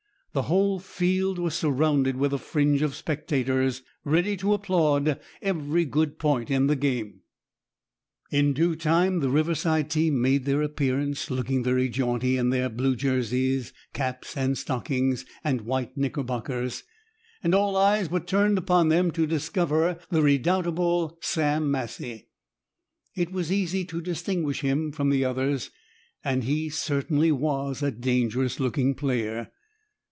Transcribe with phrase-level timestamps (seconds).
[0.33, 6.19] The whole field was surrounded with a fringe of spectators, ready to applaud every good
[6.19, 7.23] point in the game.
[8.31, 12.95] In due time the Riverside team made their appearance, looking very jaunty in their blue
[12.95, 16.83] jerseys, caps, and stockings, and white knickerbockers,
[17.43, 22.29] and all eyes were turned upon them to discover the redoubtable Sam Massie.
[23.17, 25.71] It was easy to distinguish him from the others,
[26.23, 29.51] and he certainly was a dangerous looking player.